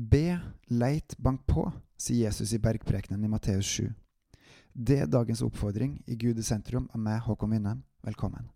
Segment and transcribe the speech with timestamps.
[0.00, 3.88] Be, leit, bank på, sier Jesus i bergprekenen i Matteus 7.
[4.72, 7.80] Det er dagens oppfordring i Gud i sentrum av meg, Håkon Winnem.
[8.06, 8.46] Velkommen.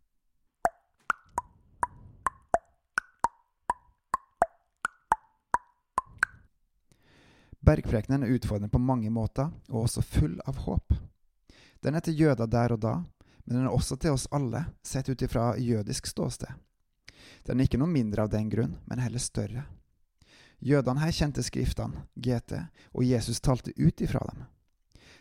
[7.59, 10.95] Bergprekenen er utfordrende på mange måter, og også full av håp.
[11.83, 12.97] Den er til jøder der og da,
[13.43, 16.55] men den er også til oss alle, sett ut ifra jødisk ståsted.
[17.43, 19.67] Den er ikke noe mindre av den grunn, men heller større.
[20.63, 22.55] Jødene her kjente skriftene, GT,
[22.95, 24.45] og Jesus talte ut ifra dem.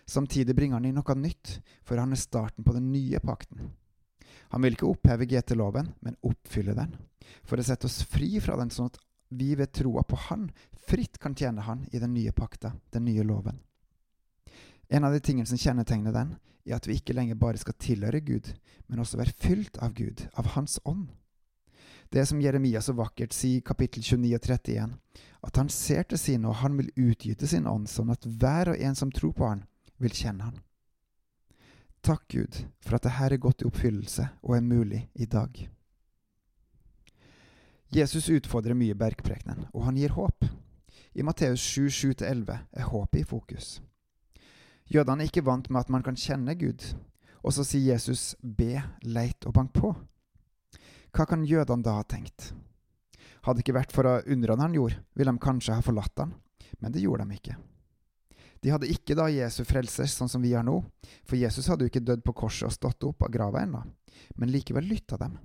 [0.05, 3.71] Samtidig bringer han inn noe nytt, for han er starten på den nye pakten.
[4.51, 6.93] Han vil ikke oppheve GT-loven, men oppfylle den,
[7.47, 8.99] for å sette oss fri fra den, sånn at
[9.31, 10.49] vi ved troa på Han
[10.83, 13.61] fritt kan tjene Han i den nye pakta, den nye loven.
[14.91, 16.35] En av de tingene som kjennetegner den,
[16.67, 18.51] er at vi ikke lenger bare skal tilhøre Gud,
[18.87, 21.07] men også være fylt av Gud, av Hans ånd.
[22.11, 24.95] Det som Jeremia så vakkert sier i kapittel 29 og 31,
[25.47, 28.81] at han ser til sine, og han vil utgyte sin ånd, sånn at hver og
[28.83, 29.63] en som tror på han,
[29.95, 30.57] vil kjenne han.
[32.03, 35.55] Takk, Gud, for at dette er gått i oppfyllelse og er mulig i dag.
[37.95, 40.45] Jesus utfordrer mye bergprekenen, og han gir håp.
[41.13, 43.81] I Matteus 7, 7-11 er håpet i fokus.
[44.91, 46.91] Jødene er ikke vant med at man kan kjenne Gud,
[47.39, 49.95] og så sier Jesus be, leit og bank på.
[51.11, 52.53] Hva kan jødene da ha tenkt?
[53.41, 56.33] Hadde det ikke vært for undrene han gjorde, ville de kanskje ha forlatt han,
[56.79, 57.57] men det gjorde de ikke.
[58.61, 60.77] De hadde ikke da Jesu frelser sånn som vi har nå,
[61.25, 63.81] for Jesus hadde jo ikke dødd på korset og stått opp av grava ennå,
[64.37, 65.39] men likevel lytta dem,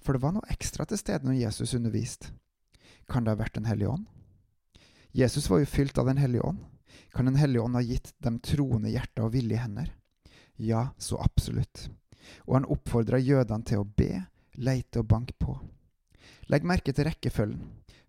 [0.00, 2.32] for det var noe ekstra til stede når Jesus underviste.
[3.08, 4.06] Kan det ha vært Den hellige ånd?
[5.12, 6.64] Jesus var jo fylt av Den hellige ånd.
[7.12, 9.92] Kan Den hellige ånd ha gitt dem troende hjerter og villige hender?
[10.56, 11.90] Ja, så absolutt.
[12.48, 14.24] Og han oppfordra jødene til å be,
[14.56, 15.56] leite og banke på.
[16.52, 17.62] Legg merke til rekkefølgen.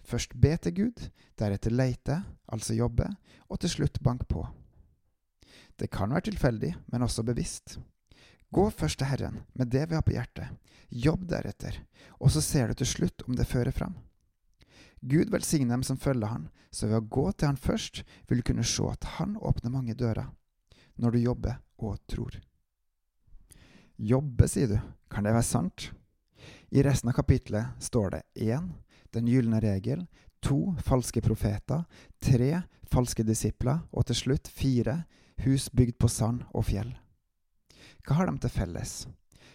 [0.06, 1.08] Først be til Gud,
[1.40, 3.08] deretter leite, altså jobbe,
[3.50, 4.46] og til slutt bank på.
[5.80, 7.80] Det kan være tilfeldig, men også bevisst.
[8.54, 10.52] Gå først til Herren med det vi har på hjertet,
[10.90, 11.82] jobb deretter,
[12.20, 13.98] og så ser du til slutt om det fører fram.
[15.02, 18.48] Gud velsigne dem som følger Han, så ved å gå til Han først vil du
[18.48, 20.30] kunne se at Han åpner mange dører,
[20.96, 22.40] når du jobber og tror.
[23.98, 24.80] Jobbe, sier du.
[25.12, 25.90] Kan det være sant?
[26.76, 28.64] I resten av kapitlet står det 1.
[29.12, 30.06] Den gylne regel,
[30.44, 30.76] 2.
[30.84, 31.86] Falske profeter,
[32.20, 32.62] 3.
[32.92, 34.96] Falske disipler, og til slutt 4.
[35.46, 36.92] Hus bygd på sand og fjell.
[38.04, 38.98] Hva har de til felles?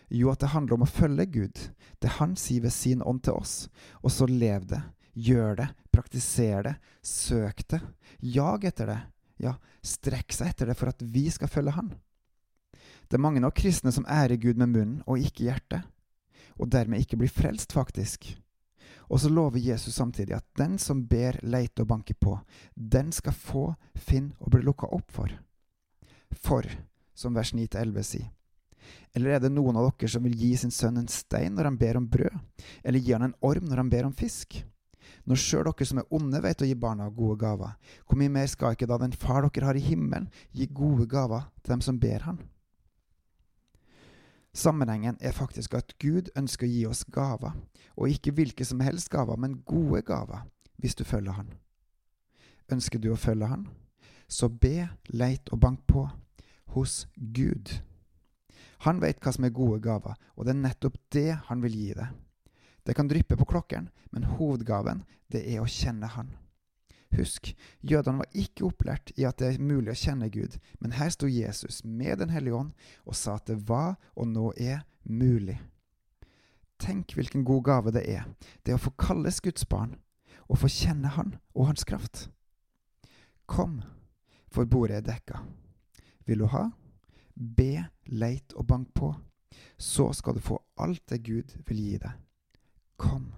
[0.08, 1.62] Jo, at det handler om å følge Gud,
[2.00, 3.68] det Han sier ved sin ånd til oss,
[4.00, 4.80] og så lev det,
[5.12, 7.84] gjør det, praktiser det, søk det,
[8.24, 9.00] jag etter det,
[9.44, 11.92] ja, strekk seg etter det for at vi skal følge Han.
[13.12, 15.84] Det er mange nok kristne som ærer Gud med munnen og ikke hjertet
[16.60, 18.28] og dermed ikke blir frelst, faktisk.
[19.10, 22.36] Og så lover Jesus samtidig at den som ber, leiter og banker på,
[22.74, 23.64] den skal få,
[23.96, 25.32] finne og bli lukka opp for.
[26.30, 26.68] For,
[27.14, 28.28] som vers 9-11 sier.
[29.14, 31.78] Eller er det noen av dere som vil gi sin sønn en stein når han
[31.78, 32.36] ber om brød,
[32.84, 34.60] eller gi han en orm når han ber om fisk?
[35.26, 37.74] Når sjøl dere som er onde vet å gi barna gode gaver,
[38.06, 41.50] hvor mye mer skal ikke da den far dere har i himmelen, gi gode gaver
[41.60, 42.40] til dem som ber han?
[44.54, 47.54] Sammenhengen er faktisk at Gud ønsker å gi oss gaver,
[47.96, 50.42] og ikke hvilke som helst gaver, men gode gaver,
[50.82, 51.52] hvis du følger Han.
[52.72, 53.68] Ønsker du å følge Han?
[54.28, 56.08] Så be, leit og bank på
[56.74, 57.80] hos Gud.
[58.86, 61.90] Han vet hva som er gode gaver, og det er nettopp det han vil gi
[61.98, 62.14] deg.
[62.86, 66.30] Det kan dryppe på klokken, men hovedgaven, det er å kjenne Han.
[67.16, 67.50] Husk,
[67.82, 71.26] jødene var ikke opplært i at det er mulig å kjenne Gud, men her sto
[71.26, 72.70] Jesus med Den hellige ånd
[73.04, 75.58] og sa at det var og nå er mulig.
[76.80, 78.28] Tenk hvilken god gave det er,
[78.64, 79.98] det å få kalles Guds barn,
[80.48, 82.28] og få kjenne Han og Hans kraft.
[83.50, 83.82] Kom,
[84.50, 85.42] for bordet er dekka.
[86.26, 86.68] Vil du ha?
[87.34, 89.12] Be, leit og bank på.
[89.76, 92.16] Så skal du få alt det Gud vil gi deg.
[93.00, 93.32] Kom.